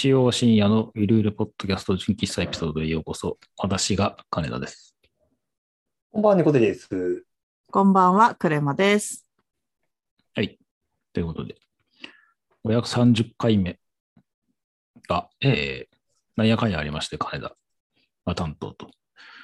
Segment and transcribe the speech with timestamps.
[0.00, 3.36] 日曜深夜のゆるゆるポッドキャスト純喫茶エピソードへようこそ。
[3.58, 4.96] 私が金田です。
[6.10, 6.88] こんばんは、猫背です。
[7.70, 9.26] こんばんは、クレマです。
[11.12, 11.56] ということで、
[12.64, 13.78] 530回目
[15.06, 15.96] が、えー、
[16.34, 17.54] なんやかんやありまして、金田
[18.24, 18.90] が担当と。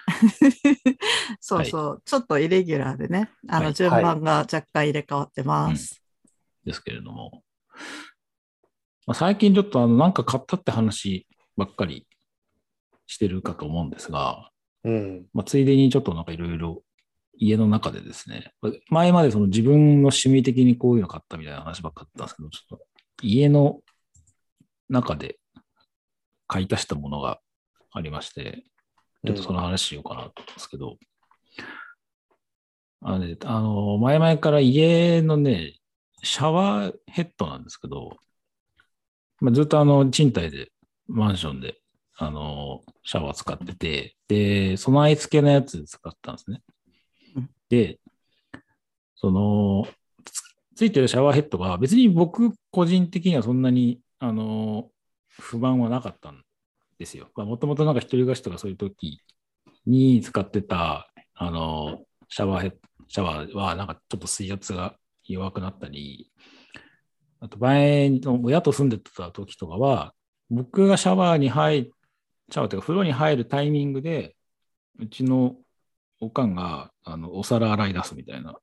[1.38, 6.02] そうそう、ちょっとイレギュラーでね、あの、はい順番が若干入れ替わってます。
[6.64, 7.42] ですけれども、
[9.06, 12.06] まあ、最近ちょっとあの、なんか買ったって話ばっかり
[13.06, 14.50] してるかと思うんですが、
[14.84, 15.26] うん。
[15.32, 16.82] まあ、ついでにちょっとなんかいろいろ
[17.38, 18.52] 家の中でですね、
[18.88, 22.84] 前までその自分の趣味的にこういうの買ったみたいな話ばっかだったんですけど、ちょっと
[23.22, 23.80] 家の
[24.88, 25.38] 中で
[26.46, 27.40] 買い足したものが
[27.92, 28.64] ありまして、
[29.24, 30.96] ちょっとその話しようかなと思うんですけど、
[33.02, 35.74] あのね、あの、前々から家のね、
[36.22, 38.16] シャワーヘッドなんですけど、
[39.40, 40.72] まあ、ずっとあの、賃貸で、
[41.08, 41.78] マンションで、
[42.16, 46.62] あの、シャワー使ってて、で、備え付けのやつ使ったんですね
[47.36, 47.50] うん。
[47.68, 48.00] で、
[49.14, 49.86] その、
[50.24, 50.42] つ
[50.74, 54.90] ついてるシャワーヘッドが別に僕個人的にはそんなに、あの、
[55.28, 56.42] 不満はなかったん
[56.98, 57.28] ですよ。
[57.36, 59.20] もともとなんか一人暮らしとかそういう時
[59.86, 62.74] に使ってた、あの、シャワーヘッ
[63.08, 66.55] シャワーはなんかちょっと水圧が弱くなったり、あ
[67.58, 70.14] と前の親と住んでた時とかは、
[70.50, 71.90] 僕がシャワーに入
[72.50, 74.36] シャワーというか風呂に入るタイミングで、
[74.98, 75.56] うちの
[76.20, 78.56] おかんがあのお皿洗い出すみたいな。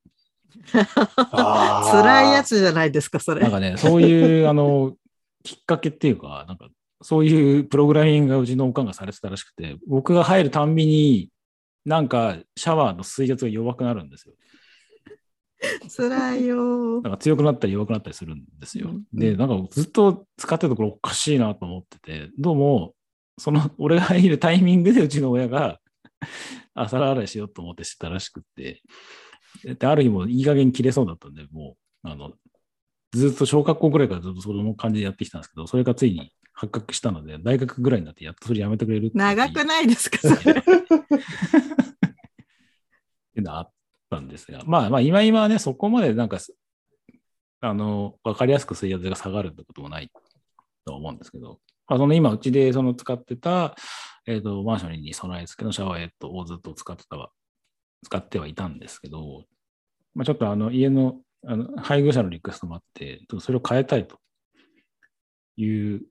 [0.71, 2.43] 辛いや。
[2.43, 3.41] つじゃないですか、それ。
[3.41, 4.95] なんかね、そういうあの
[5.43, 6.69] きっかけっていうか、なんか
[7.01, 11.29] そういうプログラミングがうちのおかんがされてたらしくて、僕が入るたんびに、
[11.85, 14.35] なんかシャワーの水圧が弱くなるんですよ。
[15.95, 17.01] 辛いよ。
[17.01, 18.89] なんか強くなったり弱くなったりするんですよ。
[18.89, 19.05] うん。
[19.13, 22.93] で、なんかずっと使ってるところおかしいなと思ってて、どうも、
[23.37, 25.79] その 俺がいるタイミングでうちの親が
[26.73, 28.81] あ皿洗いしようと思ってしてたらしくって、
[29.63, 32.33] で、ある日もいい加減切れそうだったんで、もう、あの、
[33.11, 40.63] ずっと小学校ぐらいからずっとその感じでやってきたんですけど、それがついに発覚したので、大学ぐらいになってやっとそれやめてくれるって長くいないですか、それ。
[43.35, 43.72] うのがあっ
[44.13, 46.37] たんですが、まあまあ今今はね、そこまでなんか、
[47.61, 50.11] あの、わかりやすく水圧が下がるってこともない
[50.85, 53.75] と思うんですけど、まあ、その今うちでその使ってた、
[54.25, 57.29] えっ、と、マンションに備え付けのシャワーヘッドをずっと使ってたわ、
[58.03, 59.45] 使ってはいたんですけど、
[60.15, 64.17] まあちょっとあの家のあの配偶者のリクエストもあって、ちょっとそれを変えたいと
[65.57, 66.01] いう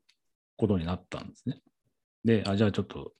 [0.57, 1.63] ことになったんですね。
[2.25, 3.13] で、あ、じゃあちょっと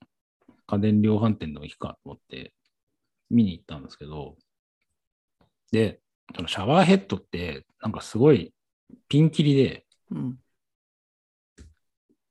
[0.67, 2.53] 家電量販店でも行くかと思って
[3.29, 4.35] 見に行ったんですけど、
[5.73, 5.99] で、
[6.35, 8.53] そのシャワーヘッドってなんかすごい
[9.09, 10.37] ピンキリで、うん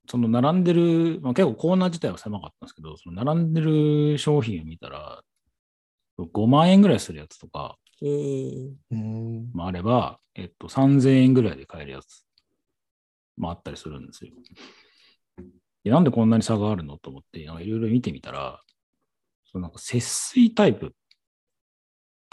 [0.05, 5.21] その並んでる、まあ、結構コーナー自体は狭かったんですけど、その並んでる商品を見たら、
[6.19, 9.49] 5万円ぐらいするやつとかえーうん。
[9.53, 12.25] もあれば、えっと、3000円ぐらいで買えるやつ
[13.37, 14.31] もあったりするんですよ。
[15.85, 18.59] でなんでこんなに差があるのと思って、いろいろ見てみたら、
[19.45, 20.89] そのなんか節水タイプっ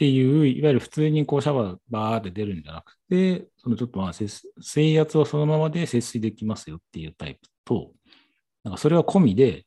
[0.00, 7.92] ていう、いわゆる普通にこうシャワーバーって出るんじゃなくて、そのちょっとまあ節水圧はそのままで節水できますよっていうタイプと、
[8.64, 9.66] なんかそれは込みで、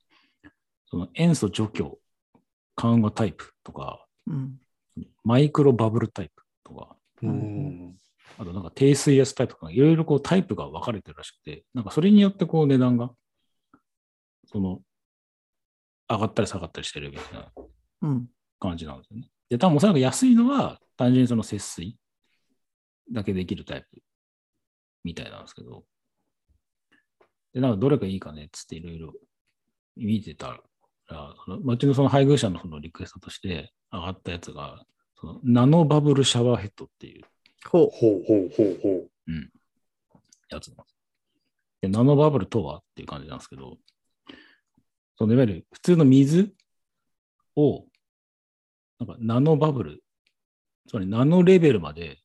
[0.90, 2.00] その塩素除去
[2.76, 4.60] 緩和タイプとか、うん
[5.24, 7.96] マイクロバブルタイプとか、うん。
[8.38, 13.12] あとなんか低水圧タイプとか、いろいろこうタイプが分かれてるらしくて、なんかそれによってこう値段が、
[14.46, 14.82] その、
[16.10, 17.52] 上がったり下がったりしてるみたいな
[18.02, 18.28] うん
[18.60, 19.30] 感じなんですよね。
[19.54, 21.96] で、多分おそらく安いのは単純にその節水
[23.12, 24.02] だけできるタイプ
[25.04, 25.84] みたいなんですけど、
[27.54, 29.14] で、なんかどれがいいかねっつっていろいろ
[29.96, 30.60] 見てたら、
[31.46, 34.84] そのその配偶者のそのリクエストとして上がったやつが、
[35.20, 37.24] そのナノバブルシャワーヘッドっていう
[37.70, 37.90] ほう。
[37.94, 39.10] ほうほうほうほう。
[40.50, 40.96] やつなんです。
[41.82, 43.78] で、ナノバブルとはっていう感じなんですけど、
[45.16, 46.56] そのいわゆる普通の水
[47.56, 47.86] を、
[49.06, 50.04] なんかナノバブル、
[50.88, 52.20] つまりナノレベルまで、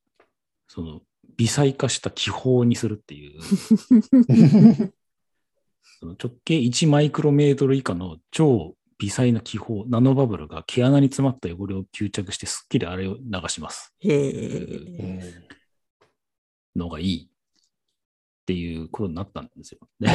[0.67, 1.01] その
[1.37, 3.41] 微細化した気泡にするっていう、
[5.99, 13.93] その直径1マイクロメートル以下の超微細な気泡、ナノバブルが毛穴に詰まった汚れを吸着してすっきりあれを流します。
[14.01, 15.33] へ。
[16.75, 17.29] のがいいっ
[18.45, 19.79] ていうことになったんですよ。
[19.99, 20.09] で、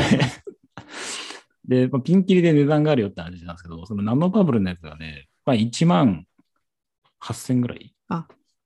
[1.87, 6.27] でまあ、ピンキリで値段があるよって話なんですけど、そのナノバブルのやつがね、まあ、1万
[7.25, 7.95] 8000ぐらい。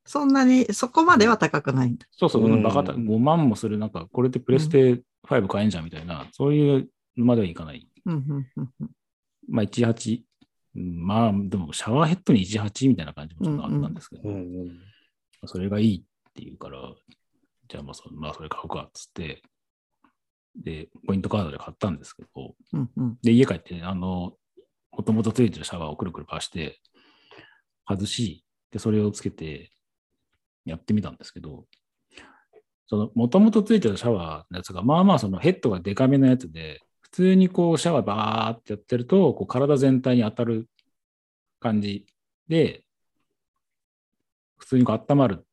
[0.04, 2.06] そんなに、そこまでは高くないんだ。
[2.12, 7.86] そうそう、うんバカだ5万もする、なんか、これでプレステ5買えんじゃんみたいな、そういうまではいかない。
[8.06, 8.90] うんうんうんうん
[9.50, 10.22] まあ、18、
[10.76, 14.80] うんまあ、でもシャワーヘッドに18みたいな感じもちょっとあったんですけど、うんうん。
[15.44, 16.80] それがいいって言うから、
[17.68, 19.42] じゃあまあそ、まあ、それ買うかっつって、
[20.56, 24.32] で、ポイントカードで買ったんですけど、うんうんで、家帰って、あの、
[24.90, 26.80] もともとついてるシャワーをくるくる回して、
[27.86, 29.70] 外し、で、それをつけて、
[30.64, 31.64] やってみたんですけど、
[32.86, 40.68] その、もともとついてるシャワーのやつが、まあまあ、そのヘッドがデカめのやつで、普通にこう、シャワーバーってやってると、こう、体全体に当たる
[41.60, 42.06] 感じ
[42.48, 42.84] で、
[44.58, 45.46] 普通にこう、温まる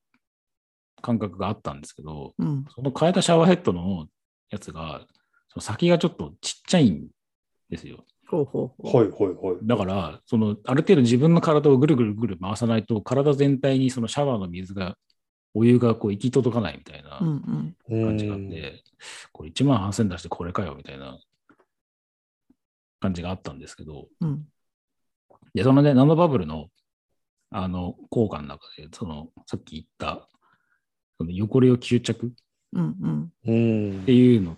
[1.02, 4.08] 感覚があったんですけど、うんその変えたシャワーヘッドの
[4.50, 5.06] やつが、
[5.50, 7.08] その先がちょっとちっちゃいん
[7.70, 8.06] ですよ。
[8.28, 9.04] ほうほうほう。
[9.04, 9.58] はいはいはい。
[9.64, 14.98] だから、そのある程度自分の体をぐるぐるぐる回さないと、体全体にそのシャワーの水が、
[15.54, 18.06] お湯がこう行き届かないみたいなうんうん。
[18.06, 18.84] 感じがあって、
[19.32, 21.18] これ1万8000出してこれかよみたいな
[23.00, 24.46] 感じがあったんですけど、うん。
[25.54, 26.68] で、そのね、ナノバブルの
[27.52, 30.28] あの効果の中で、そのさっき言った、
[31.18, 32.34] その汚れを吸着
[32.74, 33.32] うんうん。
[33.46, 33.52] う
[34.00, 34.02] ん。
[34.02, 34.58] っていうの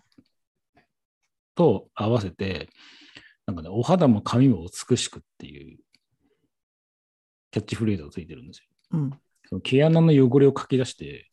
[1.54, 2.70] と合わせて、
[3.48, 5.78] なんかね、お肌も髪も美しくっていう
[7.52, 8.66] キャッチフレーズがついてるんですよ。
[8.92, 11.32] うんその毛穴の汚れをかき出して、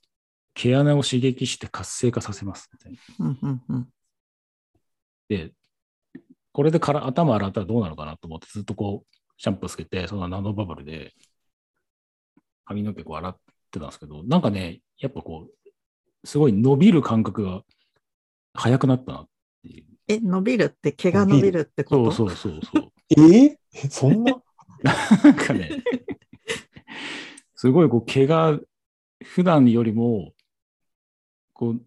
[0.55, 3.27] 毛穴を刺激して活性化させますみたいな。
[3.27, 3.89] うんうんうん
[5.29, 5.53] で、
[6.53, 11.13] これでから頭洗ったらどうなのかなと思ってずっとこう、シャンプーつけて、そのナノバブルで
[12.65, 13.37] 髪の毛こう洗っ
[13.73, 17.63] てたんですけど、なんかね、やっぱこう、すごい伸びる感覚が
[18.53, 19.29] 早くなったなっ。
[20.09, 21.61] え、伸びるって毛が伸びる。
[21.61, 22.13] ってこと？
[22.13, 22.93] そうそうそうそう。
[23.17, 23.59] え？
[23.75, 24.43] ーそんな？
[25.25, 25.83] なんかね、
[27.55, 28.59] すごいこう毛が
[29.23, 30.33] 普段よりも、
[31.55, 31.81] こう、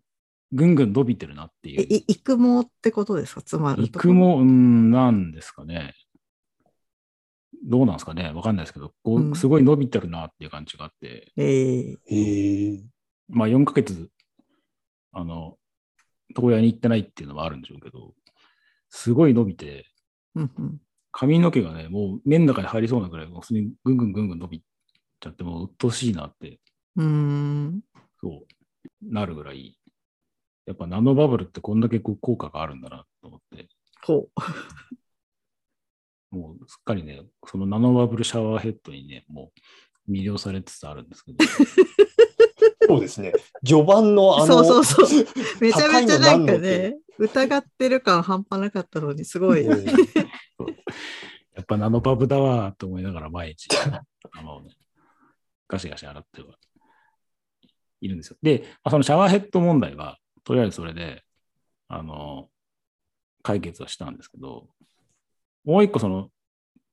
[0.51, 1.81] ぐんぐん伸びてるなってえ、いう。
[1.83, 3.41] い育毛ってことですか？
[3.43, 5.93] つまるとこ育毛、うん、なんですかね。
[7.63, 8.31] どうなんですかね？
[8.31, 9.31] わかんないですけど、こうん。
[9.31, 11.97] う、すごい伸びてるなっていう感じがあって、えー。
[12.09, 12.83] えー。
[13.29, 14.09] まあ4ヶ月、
[15.11, 15.57] あの、
[16.29, 18.13] 床屋に行ってないっていうのもあるんでしょうけど、
[18.89, 19.85] すごい伸びて、
[20.35, 20.81] うんうん。
[21.12, 24.63] 髪の毛がね、もう目の中に入りそうなぐらい、もう普通にぐんぐんぐんぐん伸び
[25.19, 26.59] ちゃって、もう鬱陶しいなって、
[26.95, 27.81] うーん。
[28.21, 28.45] そう、
[29.01, 29.79] なるぐらい、
[30.65, 33.69] やっぱナノバブルってこんだけこう効果があるんだなと思って、
[34.03, 34.29] ほ
[36.31, 39.51] もうすっかりね、そのナノバブルシャワーヘッドにね、も
[40.07, 41.38] う魅了されつつあるんですけど、
[42.88, 43.34] そうですね。
[43.66, 45.25] 序盤のあの、そうそうそう
[45.62, 49.62] めちゃめちゃなんかね、疑ってる感半端なかったのに、すごい。
[49.62, 49.86] うん
[51.57, 53.68] やっぱナノバブだわーと思いながら毎日、
[54.31, 54.78] 頭をね、
[55.68, 56.56] ガシガシ洗っては
[58.00, 58.38] いるんですよ。
[58.44, 61.24] で、まあ、そのシャワーヘッド問題は、とりあえずそれで、
[61.88, 62.51] あの、
[63.42, 64.69] 解決はしたんですけど、
[65.66, 66.30] もう一個その、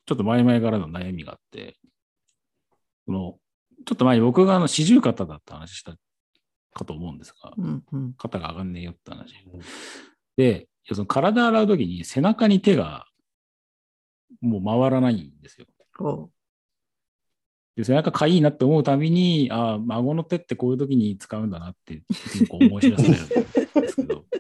[0.06, 1.76] ちょっと前々からの悩みがあって、
[3.05, 3.38] その、
[3.84, 5.96] ちょっと前に僕があの四十肩だって話した
[6.72, 9.34] かと思うんですが、うんうん肩が上がんねえよって話。
[10.36, 13.06] で、いやその体洗うときに背中に手が
[14.41, 15.67] もう回らないんですよ。
[15.96, 16.31] ほ
[17.76, 22.03] で背中かいいなって思うたびに、ああ、孫の手ってこういうときに使うんだなって、
[22.48, 23.29] こう思い知らされるん
[23.82, 24.24] ですけど。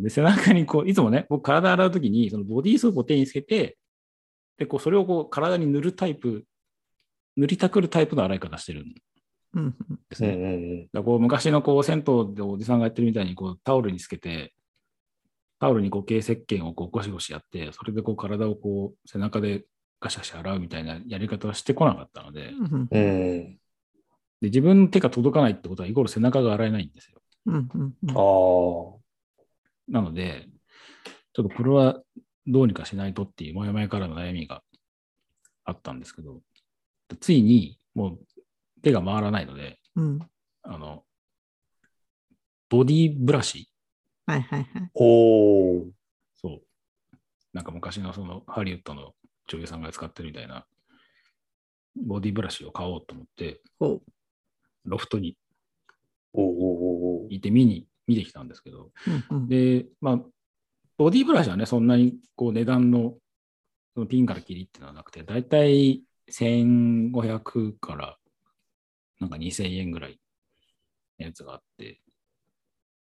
[0.00, 3.76] で背中にこう、いつもね、僕体洗うときに、そのボディーソープを手につけて、
[4.56, 6.46] で、こう、それをこう、体に塗るタイプ、
[7.36, 9.00] 塗りたくるタイプの洗い方してるんで
[10.12, 10.28] すね。
[10.30, 14.54] うんうんうんだからこう昔のこう銭湯でおじさんがやってるみたいにこうタオルにつけて、
[15.60, 19.64] タオルにこう軽石鹸をこうゴシゴシやって、それでこう体をこう背中で
[20.00, 22.98] ガシガシ洗うみたいなやり方はしてこなかったので、でうんう
[23.40, 23.58] ん。
[24.42, 27.18] 自分の手が届かないってことはイコール背中が洗えないんですよ。
[27.46, 29.02] うんうんうんああ。
[29.88, 30.48] なので、
[31.32, 32.00] ちょっとこれは
[32.46, 34.62] どうにかしないとっていう前々からの悩みが
[35.64, 36.40] あったんですけど、
[37.16, 38.18] ついにもう
[38.82, 40.18] 手が回らないので、うん
[40.62, 41.04] あの、
[42.68, 43.68] ボディブラシ
[44.26, 44.90] はいはいはい。
[44.94, 45.90] おー。
[46.34, 46.62] そう。
[47.52, 49.12] なんか昔のそのハリウッドの
[49.48, 50.64] 女優さんが使ってるみたいな
[51.96, 54.00] ボディブラシを買おうと思って、ほ
[54.84, 55.36] ロフトに
[56.34, 58.90] 行って見に、見てきたんですけど、う。
[59.30, 60.20] うんうんで、まあ、
[60.98, 63.14] ボディブラシはね、そんなにこう値段の
[63.94, 66.02] そのピンからキリっていうのはなくて、だいたい
[66.32, 68.16] 1500から
[69.20, 70.18] なんか2000円ぐらい
[71.20, 72.00] のやつがあって、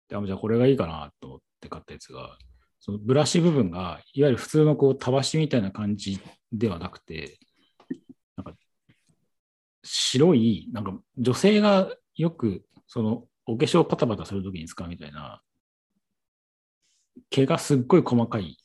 [0.09, 2.37] であじゃあこれがいいかなと思って買ったやつが、
[2.81, 6.21] そのブラシ部分が、いわゆる普通のこう、たわしみたいな感じ
[6.51, 7.39] ではなくて、
[8.37, 8.55] なんか、
[9.85, 15.43] 白い、なんか女性がよく、その、お化粧パタパタするときに使うみたいな、
[17.29, 18.57] 毛がすっごい細かい、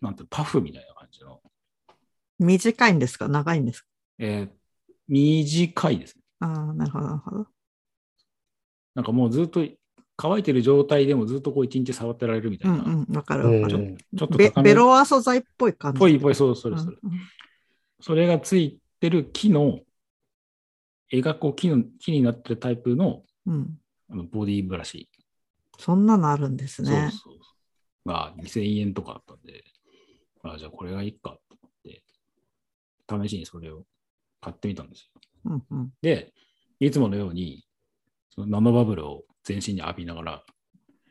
[0.00, 1.40] なんてパフみたいな感じの、
[2.38, 3.28] 短いんですか？
[3.28, 3.88] 長いんですか？
[4.18, 4.48] えー
[5.06, 6.22] 短いですね。
[6.40, 7.46] ああ、なるほど、なるほど。
[8.94, 9.62] なんかもうずっと
[10.16, 13.78] 乾いてる状態でもずっとこう一日触ってられるみたいな、うんうん、わかるうわかる。
[13.78, 13.96] ん。
[13.96, 15.98] ちょっとベベロア素材っぽい感じ。
[15.98, 16.96] ぽいぽい、そう、それそれ。
[17.02, 17.18] うんうん
[18.00, 19.80] それがついてる木の、
[21.10, 23.78] 絵がこう木の木になってるタイプのうん。
[24.10, 25.08] あのボディブラシ、
[25.78, 26.90] そんなのあるんですね。
[26.90, 27.30] そうそうそ
[28.06, 29.64] うが2000円とかあったんで、
[30.42, 31.38] あじゃあこれがいいか
[33.08, 33.84] 試しにそれを
[34.40, 35.20] 買ってみたんですよ。
[35.46, 35.92] うんうん。
[36.02, 36.32] で、
[36.80, 37.64] いつものように、
[38.30, 40.44] そのナノバブルを全身に浴びながら、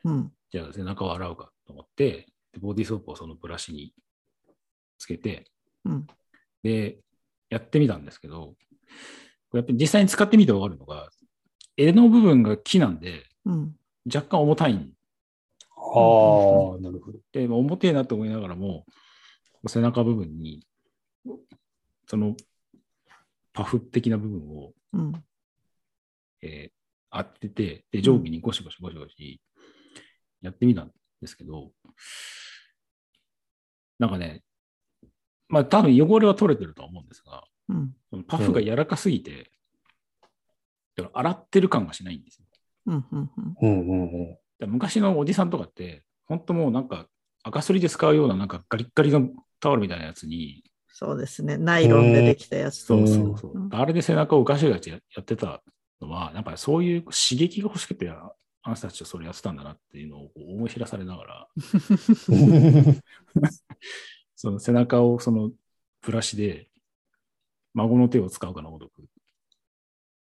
[0.03, 0.31] うん。
[0.51, 3.93] じゃあ背中を洗うかと思って、でボディーソープをそのブラシに
[4.97, 5.45] つけて、
[5.85, 6.07] うん。
[6.63, 6.99] で、
[7.49, 8.55] やってみたんですけど、
[9.53, 11.09] やっぱり実際に使ってみて分かるのが、
[11.77, 13.75] 絵の部分が木なんで、うん。
[14.13, 14.91] 若干重たいん
[15.95, 17.19] ああ、なるほど。
[17.31, 18.85] で、まあ重てえなと思いながらも、
[19.67, 20.65] 背中部分に、
[22.07, 22.35] その
[23.53, 25.23] パフ的な部分を、うん。
[26.41, 26.71] えー
[27.15, 29.39] 当てて、で、上下にゴシゴシゴシゴシ
[30.41, 30.91] やってみたん
[31.21, 31.71] ですけど、
[33.99, 34.41] なんかね、
[35.47, 37.93] まあ多分汚れは取れてるとは思うんですが、うん。
[38.09, 39.51] そのパフが柔らかすぎて、
[40.95, 42.45] だから洗ってる感がしないんですよ。
[42.87, 43.05] うん。
[43.11, 43.29] うん。
[43.61, 44.29] うんうんうんうん。
[44.31, 47.07] だから昔のおじさんとかって、本当もうなんか
[47.43, 49.29] 赤すりで使うようななんかガリッガリの
[49.59, 50.63] タオルみたいなやつに、
[50.95, 51.57] そうですね。
[51.57, 52.97] ナイロンでできたやつと。
[52.99, 55.63] そうそうそううんあれで背中をガシガシやってた
[55.99, 61.47] のは、やっぱりそういう刺激が欲しくて、あの人たちはそれやってたんだなっていうのを思い知らされながら、
[64.35, 65.51] その背中をその
[66.01, 66.69] ブラシで
[67.73, 69.03] 孫の手を使うかのごとく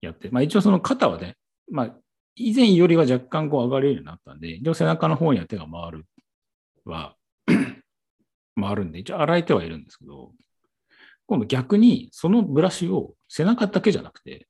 [0.00, 1.36] やって、まあ一応その肩はね、
[1.70, 1.94] まあ
[2.36, 6.06] 以前よりは若干こう上がれるようになったんで、一応背中の方には手が回る
[6.86, 7.14] は
[8.58, 10.32] 回るんで、一応洗えてはいるんですけど、
[11.26, 14.46] 今度逆にそのブラシを背中だけじゃなくて、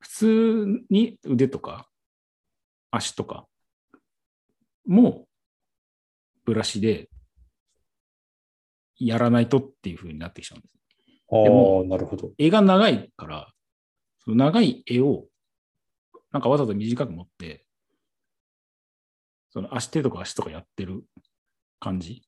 [0.00, 1.88] 普通に腕とか
[2.90, 3.46] 足とか
[4.86, 5.26] も
[6.44, 7.08] ブラシで
[8.98, 10.74] やらないとっていう風になってきちゃうんです。
[11.30, 12.30] あもあ、なるほど。
[12.38, 13.52] 絵が長いから、
[14.20, 15.26] その長い絵を
[16.32, 17.64] なんかわざと短く持って、
[19.50, 21.04] その足手とか足とかやってる
[21.80, 22.22] 感じ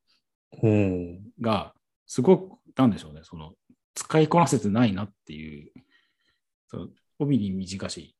[0.63, 1.21] うん。
[1.41, 1.75] が、
[2.07, 3.53] すごく、なんでしょうね、その、
[3.95, 5.73] 使いこなせてないなっていう、
[6.69, 8.15] その帯に短し、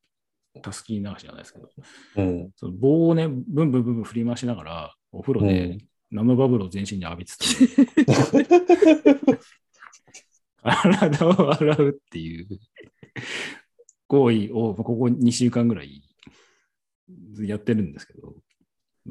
[0.61, 1.69] たすき流しじゃないですけど、
[2.17, 2.51] うん。
[2.55, 5.77] その棒をね、ブンブンブンブン振り回しながら、お風呂うでん。
[6.11, 7.45] ナノバブルを全身に浴びつつ、
[10.61, 12.47] 体を洗うっていう
[14.07, 16.03] 行為を、ここ2週間ぐらい
[17.39, 18.35] やってるんですけど、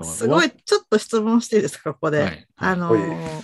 [0.04, 2.20] すごい、ちょっと質問していいですか、ここで。
[2.20, 2.46] はい。
[2.56, 3.00] あのはい。
[3.02, 3.42] ー、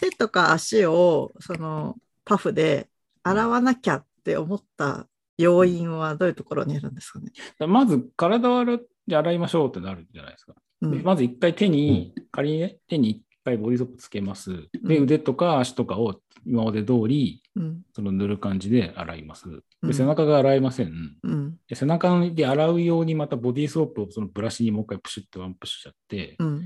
[0.00, 1.96] 手とか足を、その、
[2.28, 2.88] パフで
[3.22, 5.08] 洗わなきゃって思った
[5.38, 7.32] 要因はどういうところにあるんですかね？
[7.66, 10.54] まず体を洗いましょうってなるじゃないですか。
[10.82, 10.90] うん。
[10.90, 14.68] でまず一回手に、仮にね、手に一回ボディソープつけます。
[14.84, 17.82] で、うん腕とか足とかを今まで通り、うん。
[17.94, 19.48] その塗る感じで洗います。
[19.48, 20.92] うんで、背中が洗えません。
[21.22, 21.56] うん。
[21.68, 26.62] で背中で洗うようにまたボディーソープをそのブラシにもう一回プシュッとワンプッシュしちゃって、うん。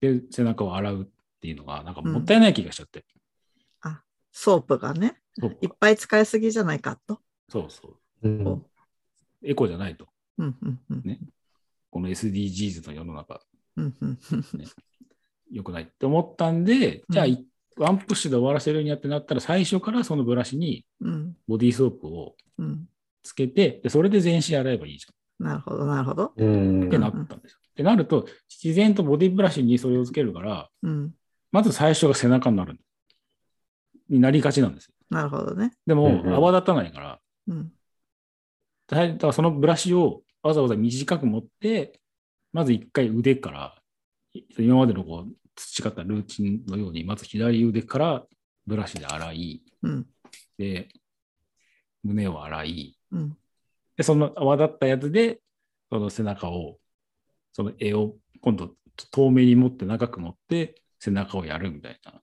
[0.00, 1.06] で、背中を洗うっ
[1.40, 3.04] ていうのが、なんかもったいない気がしちゃって。
[4.38, 7.20] ソープがね、そういっぱい使いすぎじゃないかと。
[7.48, 8.28] そうそう。
[8.28, 8.66] うん。
[9.42, 10.06] エコじゃないと。
[10.36, 10.56] うん。
[10.60, 10.80] うん。
[10.90, 11.02] うん。
[11.04, 11.20] ね
[11.90, 13.40] この SDGs の世の中、
[13.76, 13.94] うん。
[13.98, 14.18] うん。
[15.50, 17.26] 良くないって思ったんで、じゃあ、
[17.78, 21.34] ワンプッシュで終わらせるようにやってなったら、最初からそのブラシにうん。
[21.48, 22.86] ボディーソープをうん。
[23.22, 25.06] つけて、でそれで全身洗えばいいじ
[25.38, 26.34] なるほど、なるほど。
[26.36, 27.58] うんゃんってなったんですよ。
[27.70, 28.28] ってなると、
[28.62, 31.14] 自然とボディブラシにそれをつけるから、うん。
[31.52, 32.78] ままず最初が背中になる。
[34.08, 34.94] になりがちなんですよ。
[35.10, 35.72] なるほどね。
[35.86, 37.72] でも、うんうん泡立たないから、うん。
[38.88, 42.00] だだからそのブラシをわざわざ短く持って、
[42.52, 43.74] まず一回腕から、
[44.32, 48.26] い今までのこう培ったルーチンのように、まず左腕から
[48.66, 50.06] ブラシで洗い、うん。
[50.58, 50.88] で、
[52.02, 53.36] 胸を洗い、うん。
[53.96, 55.40] で、その泡立ったやつで、
[55.90, 56.78] その背中を、
[57.52, 58.74] その絵を今度
[59.10, 62.20] 透明に持って長く持って背中をやるみたいな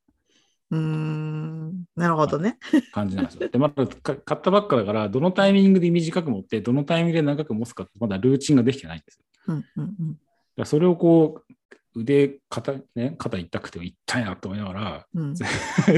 [0.74, 1.86] うーん。
[1.96, 2.58] なるほどね。
[2.92, 3.48] 感じなんですよ。
[3.50, 9.25] で、まだか買ったばっかだから、どのタイミングで短く持って、どのタイミングで長く持つかって、まだルーチンができてないんですよ。
[9.48, 9.65] うん。
[9.75, 10.18] うん。
[10.58, 10.65] うん。
[10.65, 11.53] それをこう、
[11.96, 15.36] 腕、肩、ね、肩痛くて痛いなと思いながら、うん。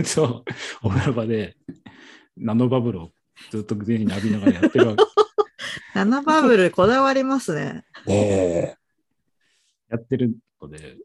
[0.03, 0.43] そう、
[0.83, 1.55] お風呂場で
[2.37, 3.11] ナノバブルを
[3.49, 5.03] ずっと全身に浴びながらやってるわけ、
[5.95, 7.85] ナノバブルこだわりますね。
[8.05, 8.77] ねえ。
[9.89, 10.97] やってるので、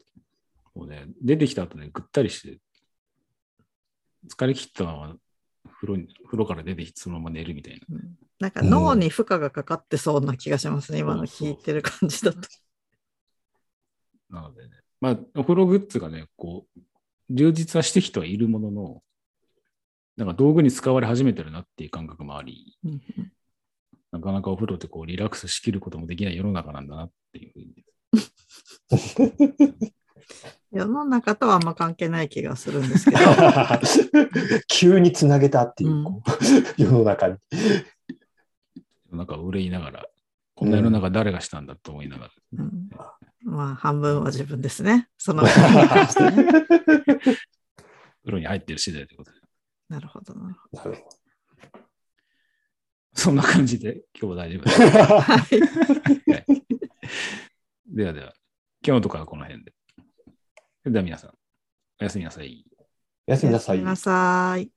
[0.75, 2.59] もうね、出てきた後ね、ぐったりして、
[4.27, 5.15] 疲れ切ったまま
[5.73, 7.85] 風呂に風呂から出てきてそのまま寝るみたいな。
[7.89, 12.39] うんなんか脳に負荷がかかってそうな気がしますね、今の聞いてる感じだと。
[14.31, 16.79] なのでね、まあ、お風呂グッズがね、こう、
[17.29, 19.03] 充実はしてきてはいるものの、
[20.17, 23.01] なんか道具に使われ始めてるなっていう感覚もあり、うん
[24.11, 27.85] なかなかお風呂ってこうリラックスしきることもできない世の中なんだなっていうふうに。
[30.71, 33.17] 世の中とはあんま関係ない気がするんですけど、
[34.67, 36.05] 急につなげたっていう、うん
[36.77, 37.35] 世の中に。
[39.11, 40.07] なんか憂いながら、
[40.55, 42.89] こんな世の中誰がしたんだと思いながら、うん
[43.43, 45.09] まあ半分は自分ですね。
[45.17, 46.55] その風 風
[48.25, 49.41] 呂に入ってる次第ということで。
[49.89, 50.57] なるほどな。
[50.71, 51.09] なるほ
[53.13, 54.79] そんな感じで今日は大丈夫です。
[54.79, 54.85] ど。
[55.19, 55.41] はい。
[57.87, 58.33] ではでは、
[58.81, 59.73] 今日のところはこの辺で。
[60.83, 61.31] それでは皆さん、
[61.99, 62.65] おやすみなさい。
[63.27, 63.85] おやすみなさいおやすみ。
[63.85, 64.71] なさい。